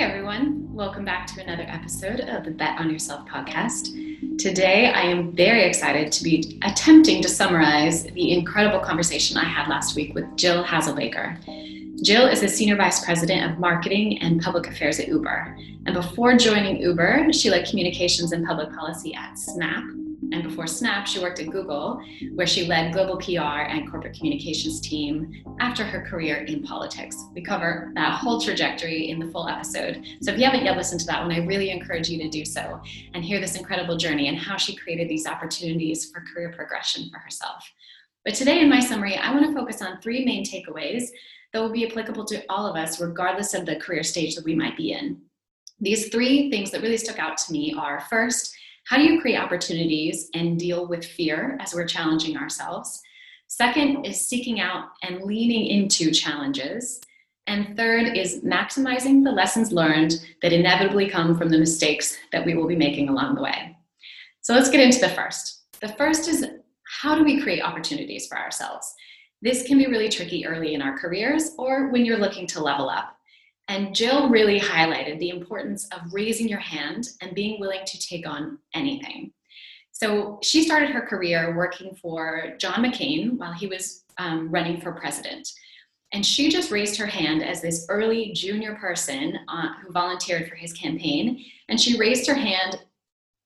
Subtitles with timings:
[0.00, 4.38] Hey everyone, welcome back to another episode of the Bet on Yourself podcast.
[4.38, 9.68] Today I am very excited to be attempting to summarize the incredible conversation I had
[9.68, 12.02] last week with Jill Hazelbaker.
[12.02, 15.58] Jill is the Senior Vice President of Marketing and Public Affairs at Uber.
[15.84, 19.84] And before joining Uber, she led communications and public policy at Snap,
[20.32, 22.02] and before Snap, she worked at Google,
[22.34, 27.16] where she led global PR and corporate communications team after her career in politics.
[27.34, 30.04] We cover that whole trajectory in the full episode.
[30.22, 32.44] So if you haven't yet listened to that one, I really encourage you to do
[32.44, 32.80] so
[33.14, 37.18] and hear this incredible journey and how she created these opportunities for career progression for
[37.18, 37.64] herself.
[38.24, 41.08] But today in my summary, I want to focus on three main takeaways
[41.52, 44.54] that will be applicable to all of us, regardless of the career stage that we
[44.54, 45.20] might be in.
[45.80, 48.54] These three things that really stuck out to me are first,
[48.90, 53.00] how do you create opportunities and deal with fear as we're challenging ourselves?
[53.46, 57.00] Second is seeking out and leaning into challenges.
[57.46, 62.54] And third is maximizing the lessons learned that inevitably come from the mistakes that we
[62.54, 63.76] will be making along the way.
[64.40, 65.66] So let's get into the first.
[65.80, 66.44] The first is
[67.00, 68.92] how do we create opportunities for ourselves?
[69.40, 72.90] This can be really tricky early in our careers or when you're looking to level
[72.90, 73.16] up.
[73.70, 78.28] And Jill really highlighted the importance of raising your hand and being willing to take
[78.28, 79.30] on anything.
[79.92, 84.90] So she started her career working for John McCain while he was um, running for
[84.90, 85.48] president.
[86.12, 90.56] And she just raised her hand as this early junior person uh, who volunteered for
[90.56, 91.44] his campaign.
[91.68, 92.80] And she raised her hand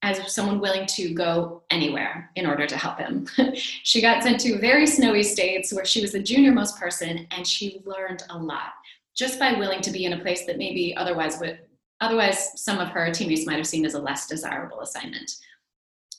[0.00, 3.26] as someone willing to go anywhere in order to help him.
[3.56, 7.46] she got sent to very snowy states where she was the junior most person and
[7.46, 8.72] she learned a lot
[9.16, 11.60] just by willing to be in a place that maybe otherwise would
[12.00, 15.30] otherwise some of her teammates might have seen as a less desirable assignment.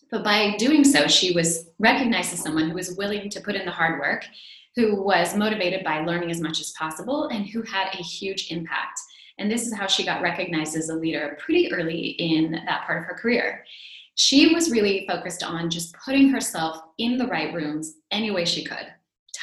[0.10, 3.66] But by doing so, she was recognized as someone who was willing to put in
[3.66, 4.26] the hard work,
[4.76, 9.00] who was motivated by learning as much as possible, and who had a huge impact.
[9.38, 13.00] And this is how she got recognized as a leader pretty early in that part
[13.00, 13.66] of her career.
[14.16, 18.64] She was really focused on just putting herself in the right rooms any way she
[18.64, 18.88] could.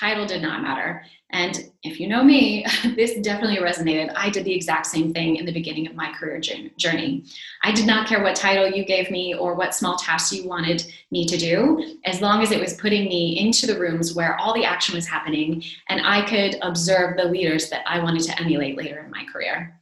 [0.03, 1.05] Title did not matter.
[1.31, 4.13] And if you know me, this definitely resonated.
[4.17, 7.25] I did the exact same thing in the beginning of my career journey.
[7.63, 10.93] I did not care what title you gave me or what small tasks you wanted
[11.13, 14.53] me to do, as long as it was putting me into the rooms where all
[14.53, 18.77] the action was happening and I could observe the leaders that I wanted to emulate
[18.77, 19.81] later in my career.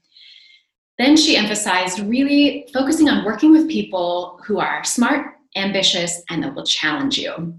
[0.99, 6.55] Then she emphasized really focusing on working with people who are smart, ambitious, and that
[6.55, 7.55] will challenge you.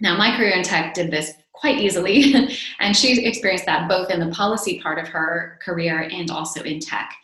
[0.00, 2.34] Now, my career in tech did this quite easily.
[2.80, 6.80] and she experienced that both in the policy part of her career and also in
[6.80, 7.14] tech.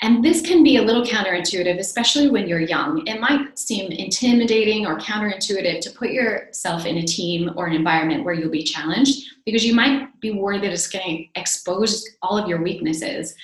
[0.00, 3.04] And this can be a little counterintuitive, especially when you're young.
[3.08, 8.24] It might seem intimidating or counterintuitive to put yourself in a team or an environment
[8.24, 12.38] where you'll be challenged because you might be worried that it's going to expose all
[12.38, 13.34] of your weaknesses.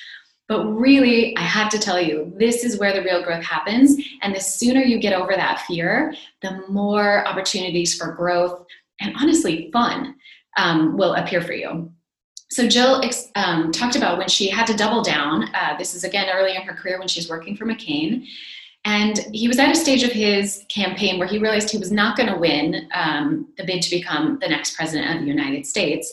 [0.47, 3.97] But really, I have to tell you, this is where the real growth happens.
[4.23, 8.65] And the sooner you get over that fear, the more opportunities for growth
[9.01, 10.15] and honestly fun
[10.57, 11.91] um, will appear for you.
[12.51, 13.03] So Jill
[13.35, 15.53] um, talked about when she had to double down.
[15.55, 18.27] Uh, this is again early in her career when she's working for McCain.
[18.85, 22.17] And he was at a stage of his campaign where he realized he was not
[22.17, 26.13] going to win um, the bid to become the next president of the United States.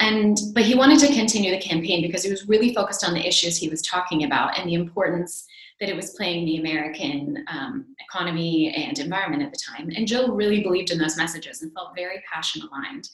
[0.00, 3.26] And but he wanted to continue the campaign because he was really focused on the
[3.26, 5.46] issues he was talking about and the importance
[5.80, 9.90] that it was playing the American um, economy and environment at the time.
[9.94, 13.10] And Jill really believed in those messages and felt very passion aligned.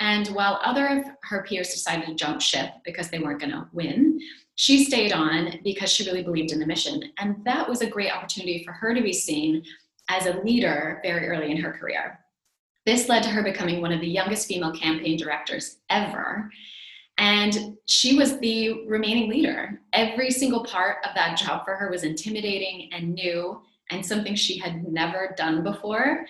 [0.00, 3.68] And while other of her peers decided to jump ship because they weren't going to
[3.72, 4.18] win,
[4.54, 7.02] she stayed on because she really believed in the mission.
[7.18, 9.62] And that was a great opportunity for her to be seen
[10.08, 12.18] as a leader very early in her career.
[12.86, 16.50] This led to her becoming one of the youngest female campaign directors ever.
[17.18, 19.80] And she was the remaining leader.
[19.92, 24.58] Every single part of that job for her was intimidating and new and something she
[24.58, 26.24] had never done before.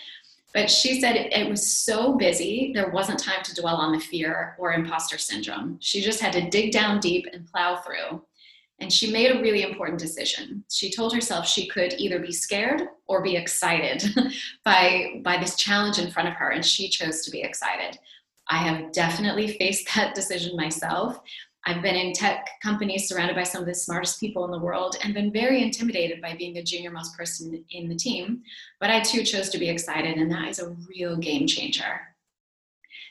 [0.52, 4.56] But she said it, was so busy, there wasn't time to dwell on the fear
[4.58, 5.78] or imposter syndrome.
[5.80, 8.22] She just had to dig down deep and plow through.
[8.80, 10.64] And she made a really important decision.
[10.70, 14.02] She told herself she could either be scared or be excited
[14.64, 17.98] by, by this challenge in front of her, and she chose to be excited.
[18.48, 21.20] I have definitely faced that decision myself.
[21.66, 24.96] I've been in tech companies surrounded by some of the smartest people in the world
[25.02, 28.42] and been very intimidated by being the junior most person in the team.
[28.80, 32.00] But I too chose to be excited, and that is a real game changer.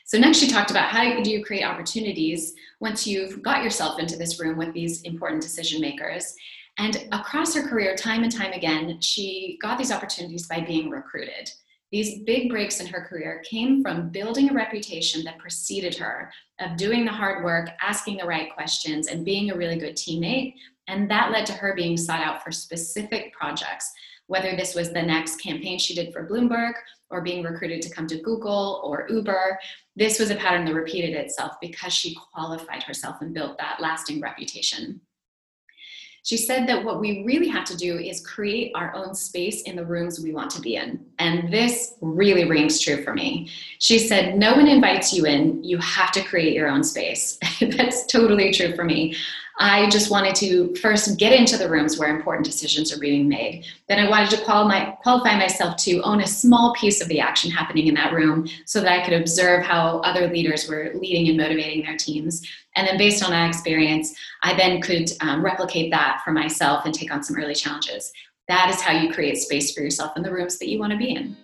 [0.04, 4.16] So, next, she talked about how do you create opportunities once you've got yourself into
[4.16, 6.34] this room with these important decision makers.
[6.78, 11.50] And across her career, time and time again, she got these opportunities by being recruited.
[11.92, 16.76] These big breaks in her career came from building a reputation that preceded her, of
[16.76, 20.54] doing the hard work, asking the right questions, and being a really good teammate.
[20.86, 23.90] And that led to her being sought out for specific projects,
[24.28, 26.74] whether this was the next campaign she did for Bloomberg
[27.10, 29.58] or being recruited to come to Google or Uber.
[29.96, 34.20] This was a pattern that repeated itself because she qualified herself and built that lasting
[34.20, 35.00] reputation.
[36.22, 39.76] She said that what we really have to do is create our own space in
[39.76, 41.04] the rooms we want to be in.
[41.18, 43.48] And this really rings true for me.
[43.78, 47.38] She said, No one invites you in, you have to create your own space.
[47.60, 49.16] That's totally true for me.
[49.58, 53.66] I just wanted to first get into the rooms where important decisions are being made.
[53.88, 57.86] Then I wanted to qualify, myself to own a small piece of the action happening
[57.86, 61.84] in that room so that I could observe how other leaders were leading and motivating
[61.84, 62.46] their teams.
[62.76, 66.94] And then, based on that experience, I then could um, replicate that for myself and
[66.94, 68.12] take on some early challenges.
[68.48, 70.98] That is how you create space for yourself in the rooms that you want to
[70.98, 71.36] be in.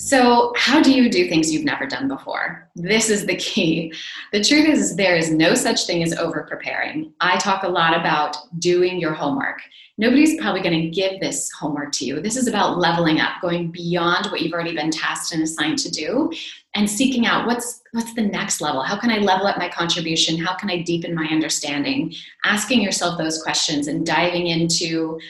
[0.00, 2.70] So, how do you do things you've never done before?
[2.74, 3.92] This is the key.
[4.32, 7.12] The truth is, there is no such thing as over preparing.
[7.20, 9.60] I talk a lot about doing your homework.
[9.98, 12.22] Nobody's probably going to give this homework to you.
[12.22, 15.90] This is about leveling up, going beyond what you've already been tasked and assigned to
[15.90, 16.32] do,
[16.74, 18.80] and seeking out what's what's the next level.
[18.80, 20.38] How can I level up my contribution?
[20.38, 22.14] How can I deepen my understanding?
[22.46, 25.20] Asking yourself those questions and diving into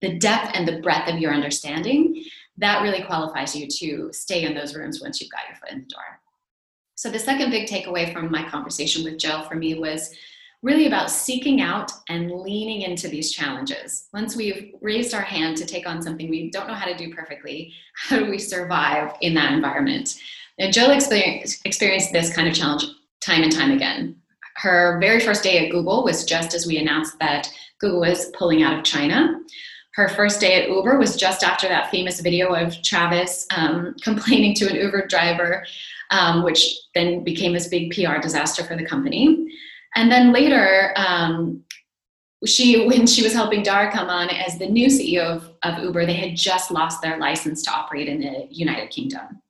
[0.00, 2.24] the depth and the breadth of your understanding
[2.60, 5.80] that really qualifies you to stay in those rooms once you've got your foot in
[5.80, 6.20] the door.
[6.94, 10.14] So, the second big takeaway from my conversation with Jill for me was
[10.62, 14.08] really about seeking out and leaning into these challenges.
[14.12, 17.14] Once we've raised our hand to take on something we don't know how to do
[17.14, 20.20] perfectly, how do we survive in that environment?
[20.70, 22.84] Jill experienced, experienced this kind of challenge
[23.22, 24.16] time and time again.
[24.56, 28.62] Her very first day at Google was just as we announced that Google was pulling
[28.62, 29.40] out of China
[29.94, 34.54] her first day at Uber was just after that famous video of Travis um, complaining
[34.56, 35.64] to an Uber driver,
[36.10, 39.48] um, which then became this big PR disaster for the company.
[39.96, 41.64] And then later, um,
[42.46, 46.06] she when she was helping Dara come on as the new CEO of, of Uber,
[46.06, 49.42] they had just lost their license to operate in the United Kingdom.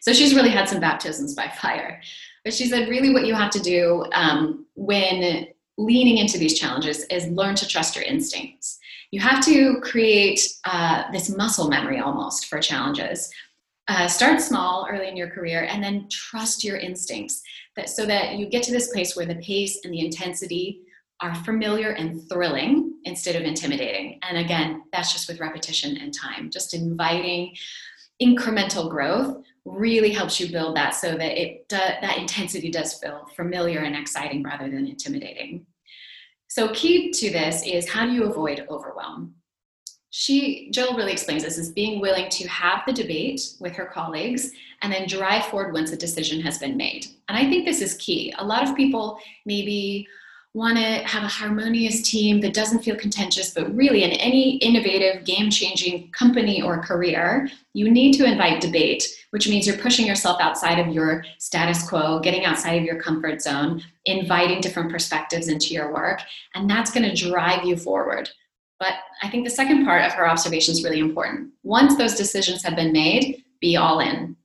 [0.00, 2.00] So she's really had some baptisms by fire.
[2.44, 5.46] But she said, really, what you have to do um, when
[5.76, 8.79] leaning into these challenges is learn to trust your instincts
[9.10, 13.30] you have to create uh, this muscle memory almost for challenges.
[13.88, 17.42] Uh, start small early in your career and then trust your instincts
[17.76, 20.82] that, so that you get to this place where the pace and the intensity
[21.20, 24.18] are familiar and thrilling instead of intimidating.
[24.22, 26.50] And again, that's just with repetition and time.
[26.50, 27.54] Just inviting
[28.22, 33.80] incremental growth really helps you build that so that it that intensity does feel familiar
[33.80, 35.66] and exciting rather than intimidating.
[36.50, 39.36] So, key to this is how do you avoid overwhelm?
[40.10, 44.50] She, Jill really explains this as being willing to have the debate with her colleagues
[44.82, 47.06] and then drive forward once a decision has been made.
[47.28, 48.34] And I think this is key.
[48.38, 50.08] A lot of people maybe
[50.52, 55.24] want to have a harmonious team that doesn't feel contentious, but really, in any innovative,
[55.24, 60.40] game changing company or career, you need to invite debate, which means you're pushing yourself
[60.40, 65.72] outside of your status quo, getting outside of your comfort zone, inviting different perspectives into
[65.72, 66.20] your work,
[66.54, 68.28] and that's going to drive you forward.
[68.80, 71.50] But I think the second part of her observation is really important.
[71.62, 74.36] Once those decisions have been made, be all in.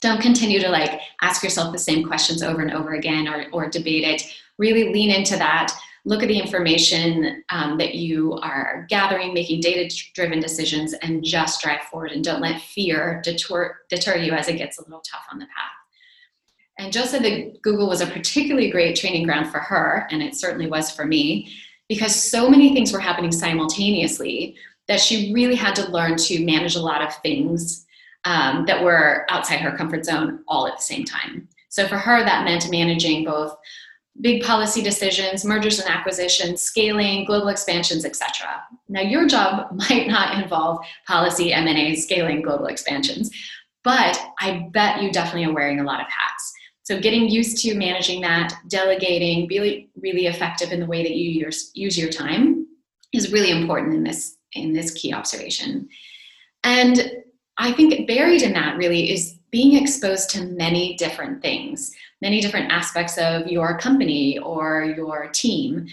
[0.00, 3.68] Don't continue to like ask yourself the same questions over and over again or, or
[3.68, 5.72] debate it really lean into that
[6.04, 11.62] look at the information um, that you are gathering, making data driven decisions, and just
[11.62, 15.24] drive forward and don't let fear deter, deter you as it gets a little tough
[15.32, 15.72] on the path.
[16.78, 20.34] And Jill said that Google was a particularly great training ground for her, and it
[20.34, 21.52] certainly was for me,
[21.88, 24.56] because so many things were happening simultaneously
[24.88, 27.86] that she really had to learn to manage a lot of things
[28.26, 31.48] um, that were outside her comfort zone all at the same time.
[31.70, 33.56] So for her, that meant managing both
[34.20, 38.62] big policy decisions, mergers and acquisitions, scaling, global expansions, etc.
[38.88, 43.30] Now, your job might not involve policy, M&A, scaling, global expansions,
[43.82, 46.52] but I bet you definitely are wearing a lot of hats.
[46.84, 51.30] So getting used to managing that, delegating, really, really effective in the way that you
[51.30, 52.66] use, your time
[53.12, 55.88] is really important in this in this key observation.
[56.62, 57.24] And
[57.58, 62.72] I think buried in that really is being exposed to many different things, many different
[62.72, 65.86] aspects of your company or your team.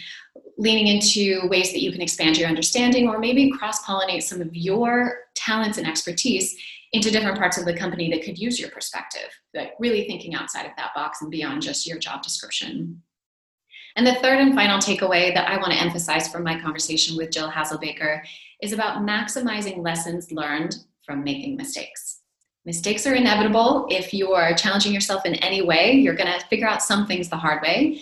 [0.58, 4.56] leaning into ways that you can expand your understanding or maybe cross pollinate some of
[4.56, 6.56] your talents and expertise
[6.94, 10.66] into different parts of the company that could use your perspective, like really thinking outside
[10.66, 13.02] of that box and beyond just your job description.
[13.96, 17.32] And the third and final takeaway that I want to emphasize from my conversation with
[17.32, 18.22] Jill Hazelbaker
[18.62, 22.21] is about maximizing lessons learned from making mistakes.
[22.66, 23.88] Mistakes are inevitable.
[23.90, 27.28] If you are challenging yourself in any way, you're going to figure out some things
[27.28, 28.02] the hard way.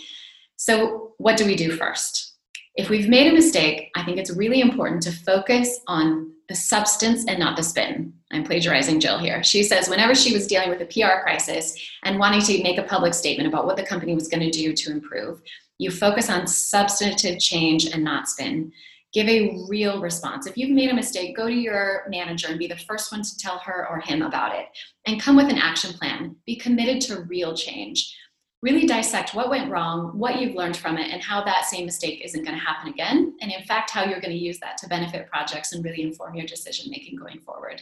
[0.56, 2.34] So, what do we do first?
[2.74, 7.24] If we've made a mistake, I think it's really important to focus on the substance
[7.26, 8.12] and not the spin.
[8.32, 9.42] I'm plagiarizing Jill here.
[9.42, 12.82] She says whenever she was dealing with a PR crisis and wanting to make a
[12.82, 15.40] public statement about what the company was going to do to improve,
[15.78, 18.72] you focus on substantive change and not spin
[19.12, 20.46] give a real response.
[20.46, 23.38] If you've made a mistake, go to your manager and be the first one to
[23.38, 24.66] tell her or him about it
[25.06, 26.36] and come with an action plan.
[26.46, 28.16] Be committed to real change.
[28.62, 32.20] Really dissect what went wrong, what you've learned from it, and how that same mistake
[32.22, 33.34] isn't going to happen again.
[33.40, 36.34] And in fact, how you're going to use that to benefit projects and really inform
[36.34, 37.80] your decision making going forward.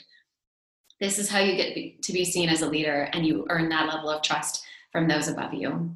[1.00, 3.88] This is how you get to be seen as a leader and you earn that
[3.88, 5.94] level of trust from those above you.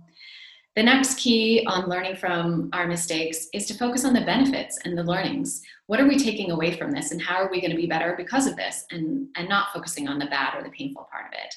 [0.75, 4.97] The next key on learning from our mistakes is to focus on the benefits and
[4.97, 5.61] the learnings.
[5.87, 8.15] What are we taking away from this and how are we going to be better
[8.17, 11.33] because of this and, and not focusing on the bad or the painful part of
[11.33, 11.55] it.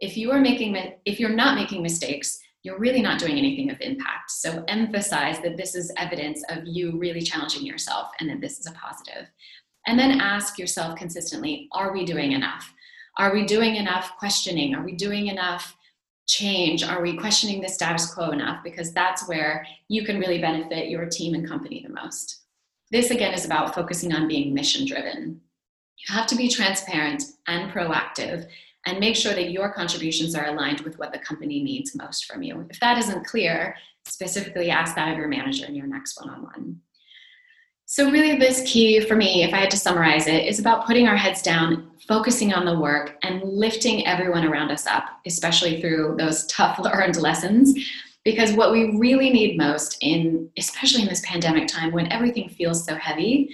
[0.00, 3.80] If you are making if you're not making mistakes, you're really not doing anything of
[3.80, 4.30] impact.
[4.30, 8.66] So emphasize that this is evidence of you really challenging yourself and that this is
[8.66, 9.30] a positive.
[9.86, 12.70] And then ask yourself consistently, are we doing enough?
[13.16, 14.74] Are we doing enough questioning?
[14.74, 15.74] Are we doing enough
[16.28, 16.84] change?
[16.84, 18.62] Are we questioning the status quo enough?
[18.62, 22.42] Because that's where you can really benefit your team and company the most.
[22.90, 25.40] This again is about focusing on being mission driven.
[25.96, 28.46] You have to be transparent and proactive
[28.86, 32.42] and make sure that your contributions are aligned with what the company needs most from
[32.42, 32.66] you.
[32.70, 36.42] If that isn't clear, specifically ask that of your manager in your next one on
[36.42, 36.80] one.
[37.90, 41.08] So, really, this key for me, if I had to summarize it, is about putting
[41.08, 46.16] our heads down, focusing on the work, and lifting everyone around us up, especially through
[46.18, 47.74] those tough learned lessons.
[48.26, 52.84] Because what we really need most, in especially in this pandemic time when everything feels
[52.84, 53.48] so heavy,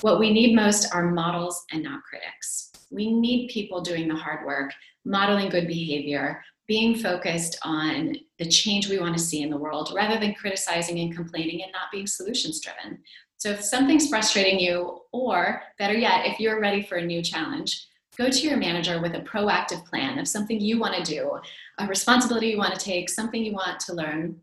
[0.00, 2.72] what we need most are models and not critics.
[2.90, 4.72] We need people doing the hard work,
[5.04, 9.92] modeling good behavior, being focused on the change we want to see in the world
[9.94, 12.98] rather than criticizing and complaining and not being solutions driven.
[13.38, 17.86] So if something's frustrating you, or better yet, if you're ready for a new challenge,
[18.16, 21.38] go to your manager with a proactive plan of something you want to do,
[21.78, 24.40] a responsibility you want to take, something you want to learn,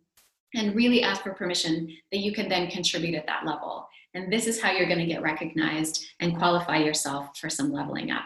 [0.55, 3.87] and really ask for permission that you can then contribute at that level.
[4.13, 8.11] And this is how you're going to get recognized and qualify yourself for some leveling
[8.11, 8.25] up.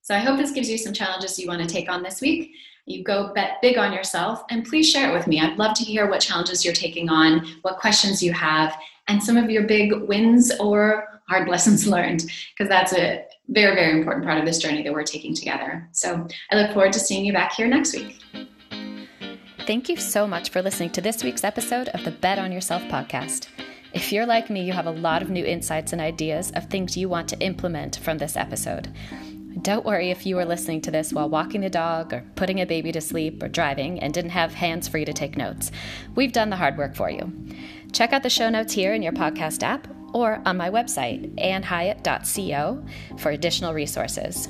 [0.00, 2.52] So I hope this gives you some challenges you want to take on this week.
[2.86, 5.40] You go bet big on yourself and please share it with me.
[5.40, 9.36] I'd love to hear what challenges you're taking on, what questions you have, and some
[9.36, 12.24] of your big wins or hard lessons learned,
[12.56, 15.88] because that's a very, very important part of this journey that we're taking together.
[15.92, 18.18] So I look forward to seeing you back here next week.
[19.66, 22.82] Thank you so much for listening to this week's episode of the Bet on Yourself
[22.84, 23.48] podcast.
[23.92, 26.96] If you're like me, you have a lot of new insights and ideas of things
[26.96, 28.92] you want to implement from this episode.
[29.62, 32.66] Don't worry if you were listening to this while walking the dog or putting a
[32.66, 35.72] baby to sleep or driving and didn't have hands free to take notes.
[36.14, 37.32] We've done the hard work for you.
[37.92, 42.84] Check out the show notes here in your podcast app or on my website, annhiatt.co,
[43.18, 44.48] for additional resources.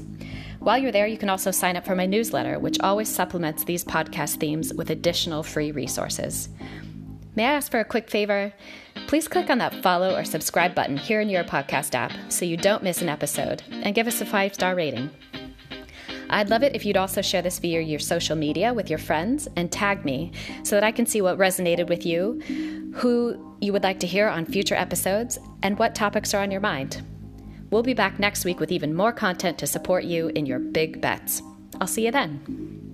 [0.58, 3.84] While you're there, you can also sign up for my newsletter, which always supplements these
[3.84, 6.48] podcast themes with additional free resources.
[7.36, 8.50] May I ask for a quick favor?
[9.08, 12.56] Please click on that follow or subscribe button here in your podcast app so you
[12.56, 15.10] don't miss an episode, and give us a five star rating.
[16.30, 19.48] I'd love it if you'd also share this via your social media with your friends
[19.54, 20.32] and tag me
[20.64, 22.40] so that I can see what resonated with you,
[22.94, 26.62] who you would like to hear on future episodes, and what topics are on your
[26.62, 27.02] mind.
[27.70, 31.02] We'll be back next week with even more content to support you in your big
[31.02, 31.42] bets.
[31.80, 32.85] I'll see you then.